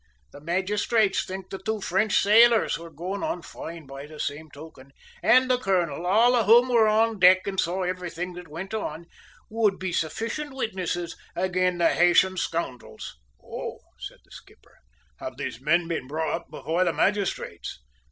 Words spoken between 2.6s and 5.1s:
who're goin' on foine by the same token,